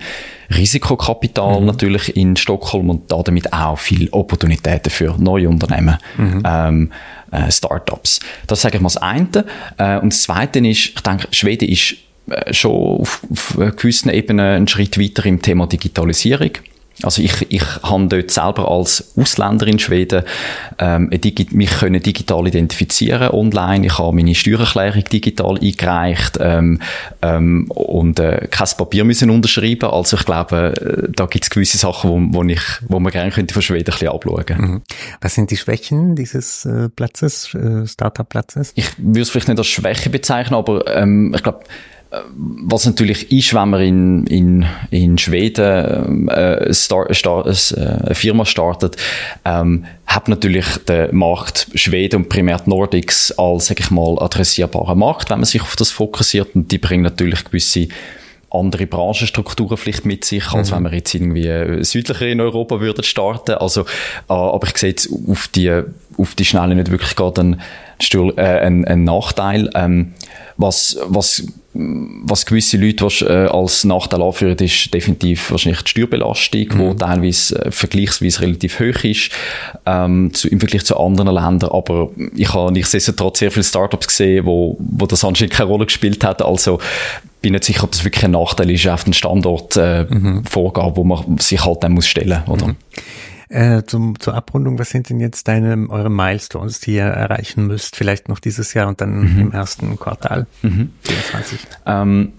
Risikokapital 0.50 1.60
mhm. 1.60 1.66
natürlich 1.66 2.16
in 2.16 2.36
Stockholm 2.36 2.90
und 2.90 3.10
damit 3.10 3.52
auch 3.52 3.78
viel 3.78 4.08
Opportunitäten 4.10 4.90
für 4.90 5.16
neue 5.18 5.48
Unternehmen. 5.48 5.98
Mhm. 6.16 6.42
Ähm, 6.44 6.90
äh, 7.30 7.50
Startups. 7.50 8.20
Das 8.46 8.60
sage 8.60 8.76
ich 8.76 8.82
mal 8.82 8.88
das 8.88 8.98
eine. 8.98 9.46
Äh, 9.78 9.98
und 10.00 10.12
das 10.12 10.22
zweite 10.22 10.58
ist, 10.58 10.86
ich 10.86 11.00
denke, 11.00 11.28
Schweden 11.30 11.68
ist 11.68 11.94
äh, 12.28 12.52
schon 12.52 13.00
auf, 13.00 13.22
auf 13.30 13.56
gewissen 13.76 14.10
Ebenen 14.10 14.44
einen 14.44 14.68
Schritt 14.68 14.98
weiter 14.98 15.24
im 15.24 15.40
Thema 15.40 15.66
Digitalisierung. 15.66 16.50
Also 17.04 17.22
ich, 17.22 17.46
ich 17.50 17.64
habe 17.82 18.06
dort 18.06 18.30
selber 18.30 18.70
als 18.70 19.12
Ausländer 19.16 19.66
in 19.66 19.78
Schweden 19.78 20.22
ähm, 20.78 21.10
mich 21.52 21.70
können 21.70 22.02
digital 22.02 22.46
identifizieren 22.46 23.30
online. 23.30 23.86
Ich 23.86 23.98
habe 23.98 24.14
meine 24.14 24.34
Steuererklärung 24.34 25.04
digital 25.04 25.58
eingereicht 25.60 26.38
ähm, 26.40 26.80
ähm, 27.22 27.70
und 27.70 28.18
äh, 28.18 28.48
kein 28.50 28.68
Papier 28.76 29.04
müssen 29.04 29.30
unterschreiben. 29.30 29.90
Also 29.90 30.16
ich 30.16 30.24
glaube, 30.24 31.06
äh, 31.08 31.12
da 31.14 31.26
gibt 31.26 31.44
es 31.44 31.50
gewisse 31.50 31.78
Sachen, 31.78 32.10
wo, 32.10 32.38
wo, 32.38 32.44
ich, 32.44 32.62
wo 32.88 33.00
man 33.00 33.12
gerne 33.12 33.30
könnte 33.30 33.54
von 33.54 33.62
Schweden 33.62 33.92
ein 33.92 33.98
bisschen 33.98 34.08
abschauen. 34.08 34.44
Mhm. 34.58 34.82
Was 35.20 35.34
sind 35.34 35.50
die 35.50 35.56
Schwächen 35.56 36.16
dieses 36.16 36.64
äh, 36.64 36.88
Platzes, 36.88 37.54
äh, 37.54 37.86
Startup-Platzes? 37.86 38.72
Ich 38.74 38.90
würde 38.98 39.20
es 39.20 39.30
vielleicht 39.30 39.48
nicht 39.48 39.58
als 39.58 39.66
Schwäche 39.66 40.10
bezeichnen, 40.10 40.56
aber 40.56 40.86
ähm, 40.96 41.32
ich 41.34 41.42
glaube, 41.42 41.64
was 42.34 42.84
natürlich 42.84 43.32
ist, 43.32 43.54
wenn 43.54 43.70
man 43.70 43.80
in, 43.80 44.26
in, 44.26 44.66
in 44.90 45.18
Schweden 45.18 46.28
äh, 46.28 46.72
Star, 46.72 47.12
Star, 47.14 47.46
äh, 47.46 47.54
eine 47.80 48.14
Firma 48.14 48.44
startet, 48.44 48.96
ähm, 49.44 49.86
hat 50.06 50.28
natürlich 50.28 50.66
der 50.86 51.12
Markt 51.14 51.68
Schweden 51.74 52.22
und 52.22 52.28
primär 52.28 52.58
die 52.58 52.68
Nordics 52.68 53.32
als, 53.38 53.66
sag 53.66 53.80
ich 53.80 53.90
mal, 53.90 54.18
adressierbaren 54.18 54.98
Markt, 54.98 55.30
wenn 55.30 55.38
man 55.38 55.46
sich 55.46 55.62
auf 55.62 55.74
das 55.76 55.90
fokussiert. 55.90 56.54
Und 56.54 56.70
die 56.70 56.78
bringen 56.78 57.02
natürlich 57.02 57.44
gewisse 57.44 57.88
andere 58.50 58.86
Branchenstrukturen 58.86 59.78
vielleicht 59.78 60.04
mit 60.04 60.24
sich, 60.24 60.52
als 60.52 60.70
mhm. 60.70 60.76
wenn 60.76 60.84
wir 60.84 60.94
jetzt 60.94 61.14
irgendwie 61.14 61.46
äh, 61.46 61.82
südlicher 61.82 62.26
in 62.26 62.40
Europa 62.40 62.80
würden 62.80 63.04
starten. 63.04 63.52
Also, 63.52 63.82
äh, 63.82 63.86
aber 64.28 64.66
ich 64.66 64.76
sehe 64.76 64.90
jetzt 64.90 65.08
auf 65.28 65.48
die, 65.48 65.82
auf 66.18 66.34
die 66.34 66.44
Schnelle 66.44 66.74
nicht 66.74 66.90
wirklich 66.90 67.16
gerade 67.16 67.40
einen, 67.40 67.60
äh, 68.36 68.40
einen, 68.40 68.84
einen 68.84 69.04
Nachteil. 69.04 69.70
Ähm, 69.74 70.12
was, 70.56 70.98
was 71.06 71.46
was 71.74 72.44
gewisse 72.44 72.76
Leute 72.76 73.04
was, 73.06 73.22
äh, 73.22 73.48
als 73.50 73.84
Nachteil 73.84 74.20
anführen, 74.20 74.58
ist 74.58 74.92
definitiv 74.92 75.50
wahrscheinlich 75.50 75.82
die 75.82 75.90
Steuerbelastung, 75.90 76.66
mhm. 76.68 76.90
die 76.90 76.96
teilweise 76.96 77.64
äh, 77.64 77.70
vergleichsweise 77.70 78.42
relativ 78.42 78.78
hoch 78.78 79.04
ist 79.04 79.30
ähm, 79.86 80.34
zu, 80.34 80.48
im 80.48 80.60
Vergleich 80.60 80.84
zu 80.84 80.98
anderen 80.98 81.34
Ländern. 81.34 81.70
Aber 81.70 82.10
ich 82.36 82.52
habe 82.52 82.72
nichtsdestotrotz 82.72 83.38
sehr 83.38 83.50
viele 83.50 83.64
Startups 83.64 84.08
gesehen, 84.08 84.44
wo, 84.44 84.76
wo 84.78 85.06
das 85.06 85.24
anscheinend 85.24 85.54
keine 85.54 85.70
Rolle 85.70 85.86
gespielt 85.86 86.22
hat. 86.24 86.42
Also 86.42 86.78
bin 87.40 87.52
nicht 87.52 87.64
sicher, 87.64 87.84
ob 87.84 87.92
das 87.92 88.04
wirklich 88.04 88.24
ein 88.24 88.32
Nachteil 88.32 88.70
ist 88.70 88.86
auf 88.86 89.04
den 89.04 89.14
Standort 89.14 89.76
äh, 89.76 90.04
mhm. 90.04 90.44
Vorgabe, 90.44 90.96
wo 90.96 91.04
man 91.04 91.38
sich 91.38 91.64
halt 91.64 91.82
dann 91.82 91.92
muss 91.92 92.06
stellen, 92.06 92.42
oder? 92.48 92.68
Mhm. 92.68 92.76
Äh, 93.52 93.84
zum, 93.84 94.18
zur 94.18 94.32
Abrundung, 94.34 94.78
was 94.78 94.88
sind 94.88 95.10
denn 95.10 95.20
jetzt 95.20 95.46
deine, 95.46 95.90
eure 95.90 96.08
Milestones, 96.08 96.80
die 96.80 96.94
ihr 96.94 97.04
erreichen 97.04 97.66
müsst, 97.66 97.96
vielleicht 97.96 98.30
noch 98.30 98.38
dieses 98.38 98.72
Jahr 98.72 98.88
und 98.88 99.02
dann 99.02 99.34
mhm. 99.34 99.40
im 99.40 99.52
ersten 99.52 99.98
Quartal 99.98 100.46
mhm. 100.62 100.92
24? 101.02 101.60
Ähm, 101.84 102.32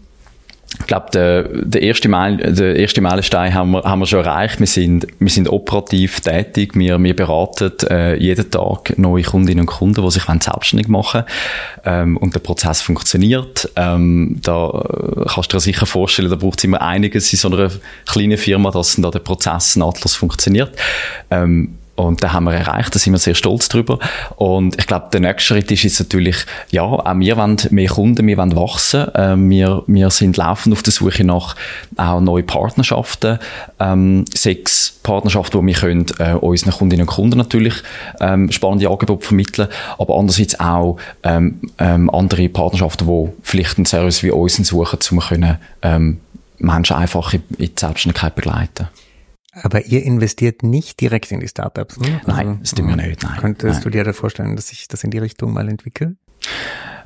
ich 0.79 0.87
glaube, 0.87 1.07
der, 1.13 1.43
der, 1.43 1.81
erste 1.81 2.09
Meil, 2.09 2.37
der 2.37 2.75
erste 2.75 2.99
Meilenstein 2.99 3.53
haben 3.53 3.71
wir, 3.71 3.83
haben 3.83 3.99
wir 3.99 4.05
schon 4.05 4.25
erreicht. 4.25 4.59
Wir 4.59 4.67
sind, 4.67 5.07
wir 5.19 5.29
sind 5.29 5.47
operativ 5.47 6.21
tätig. 6.21 6.71
Wir, 6.75 7.01
wir 7.01 7.15
beraten 7.15 7.71
äh, 7.89 8.15
jeden 8.15 8.49
Tag 8.49 8.97
neue 8.97 9.23
Kundinnen 9.23 9.61
und 9.61 9.65
Kunden, 9.67 10.03
die 10.03 10.11
sich 10.11 10.23
selbstständig 10.23 10.87
machen 10.87 11.23
ähm, 11.85 12.17
Und 12.17 12.33
der 12.33 12.39
Prozess 12.39 12.81
funktioniert. 12.81 13.69
Ähm, 13.75 14.39
da 14.41 14.69
äh, 14.69 15.25
kannst 15.27 15.53
du 15.53 15.57
dir 15.57 15.61
sicher 15.61 15.85
vorstellen, 15.85 16.29
da 16.29 16.35
braucht 16.35 16.57
es 16.57 16.63
immer 16.63 16.81
einiges 16.81 17.31
in 17.31 17.39
so 17.39 17.49
einer 17.49 17.69
kleinen 18.07 18.37
Firma, 18.37 18.71
dass 18.71 18.95
dann 18.95 19.03
da 19.03 19.11
der 19.11 19.19
Prozess 19.19 19.75
nahtlos 19.75 20.15
funktioniert. 20.15 20.71
Ähm, 21.29 21.77
und 22.03 22.23
da 22.23 22.33
haben 22.33 22.45
wir 22.45 22.53
erreicht, 22.53 22.93
da 22.93 22.99
sind 22.99 23.13
wir 23.13 23.19
sehr 23.19 23.35
stolz 23.35 23.69
drüber. 23.69 23.99
Und 24.35 24.77
ich 24.79 24.87
glaube, 24.87 25.07
der 25.11 25.21
nächste 25.21 25.53
Schritt 25.53 25.71
ist 25.71 25.83
jetzt 25.83 25.99
natürlich, 25.99 26.37
ja, 26.71 26.83
auch 26.83 27.03
wir 27.15 27.37
wollen 27.37 27.57
mehr 27.71 27.89
Kunden, 27.89 28.27
wir 28.27 28.37
wollen 28.37 28.55
wachsen. 28.55 29.07
Ähm, 29.15 29.49
wir, 29.49 29.83
wir 29.87 30.09
sind 30.09 30.37
laufend 30.37 30.73
auf 30.73 30.83
der 30.83 30.93
Suche 30.93 31.23
nach 31.23 31.55
auch 31.97 32.19
neuen 32.19 32.45
Partnerschaften. 32.45 33.39
Ähm, 33.79 34.25
sechs 34.33 34.99
Partnerschaften, 35.03 35.57
wo 35.57 35.65
wir 35.65 35.73
können, 35.73 36.05
äh, 36.19 36.33
unseren 36.33 36.71
Kundinnen 36.71 37.07
und 37.07 37.13
Kunden 37.13 37.37
natürlich 37.37 37.75
ähm, 38.19 38.51
spannende 38.51 38.89
Angebote 38.89 39.25
vermitteln, 39.25 39.67
aber 39.97 40.15
andererseits 40.15 40.59
auch 40.59 40.97
ähm, 41.23 41.59
ähm, 41.79 42.09
andere 42.09 42.49
Partnerschaften, 42.49 43.07
die 43.07 43.29
vielleicht 43.43 43.77
einen 43.77 43.85
Service 43.85 44.23
wie 44.23 44.31
uns 44.31 44.55
suchen, 44.55 44.99
um 45.11 45.19
können, 45.19 45.57
ähm, 45.81 46.19
Menschen 46.59 46.95
einfach 46.95 47.33
in, 47.33 47.43
in 47.57 47.65
die 47.67 47.71
Selbstständigkeit 47.75 48.35
begleiten. 48.35 48.87
Aber 49.61 49.85
ihr 49.85 50.03
investiert 50.03 50.63
nicht 50.63 50.99
direkt 50.99 51.31
in 51.31 51.39
die 51.39 51.47
Startups, 51.47 51.99
ne? 51.99 52.21
Nein, 52.25 52.59
also, 52.59 52.77
wir 52.77 52.95
nicht. 52.95 53.23
Nein, 53.23 53.37
könntest 53.39 53.73
nein. 53.75 53.83
du 53.83 53.89
dir 53.91 54.03
da 54.03 54.13
vorstellen, 54.13 54.55
dass 54.55 54.69
sich 54.69 54.87
das 54.87 55.03
in 55.03 55.11
die 55.11 55.19
Richtung 55.19 55.53
mal 55.53 55.69
entwickelt? 55.69 56.15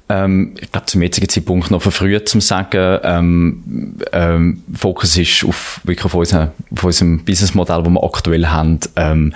Ähm, 0.09 0.55
ich 0.59 0.71
glaube, 0.71 0.85
zum 0.85 1.01
jetzigen 1.01 1.27
Zeitpunkt 1.27 1.69
noch 1.71 1.81
verfrüht 1.81 2.29
zum 2.29 2.39
sagen. 2.39 2.99
Ähm, 3.03 3.97
ähm, 4.13 4.63
Fokus 4.73 5.17
ist 5.17 5.43
auf, 5.43 5.81
wirklich 5.83 6.05
auf, 6.05 6.13
unser, 6.13 6.53
auf 6.71 6.83
unserem 6.85 7.25
Businessmodell, 7.25 7.83
das 7.83 7.91
wir 7.91 8.03
aktuell 8.03 8.47
haben, 8.47 8.79
ähm, 8.95 9.33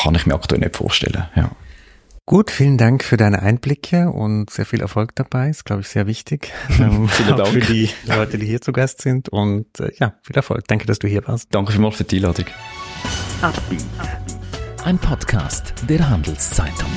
kann 0.00 0.14
ich 0.14 0.26
mir 0.26 0.34
aktuell 0.34 0.60
nicht 0.60 0.76
vorstellen. 0.76 1.24
Ja. 1.34 1.50
Gut, 2.28 2.50
vielen 2.50 2.76
Dank 2.76 3.04
für 3.04 3.16
deine 3.16 3.40
Einblicke 3.40 4.10
und 4.10 4.50
sehr 4.50 4.66
viel 4.66 4.80
Erfolg 4.80 5.14
dabei. 5.14 5.48
Ist, 5.48 5.64
glaube 5.64 5.82
ich, 5.82 5.88
sehr 5.88 6.08
wichtig. 6.08 6.52
Ähm, 6.80 7.08
vielen 7.08 7.36
Dank. 7.36 7.48
Für 7.48 7.60
die 7.60 7.88
Leute, 8.04 8.36
die 8.36 8.46
hier 8.46 8.60
zu 8.60 8.72
Gast 8.72 9.00
sind. 9.00 9.28
Und 9.28 9.78
äh, 9.78 9.92
ja, 9.98 10.14
viel 10.22 10.34
Erfolg. 10.34 10.66
Danke, 10.66 10.86
dass 10.86 10.98
du 10.98 11.06
hier 11.06 11.26
warst. 11.26 11.54
Danke 11.54 11.72
vielmals 11.72 11.96
für 11.96 12.04
die 12.04 12.16
Einladung. 12.16 12.46
Ein 14.84 14.98
Podcast 14.98 15.72
der 15.88 16.10
Handelszeitung. 16.10 16.90